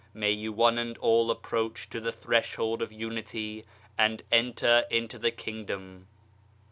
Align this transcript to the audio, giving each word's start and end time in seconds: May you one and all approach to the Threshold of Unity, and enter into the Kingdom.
May 0.15 0.31
you 0.31 0.51
one 0.51 0.79
and 0.79 0.97
all 0.97 1.29
approach 1.29 1.87
to 1.91 2.01
the 2.01 2.11
Threshold 2.11 2.81
of 2.81 2.91
Unity, 2.91 3.65
and 3.99 4.23
enter 4.31 4.83
into 4.89 5.19
the 5.19 5.29
Kingdom. 5.29 6.07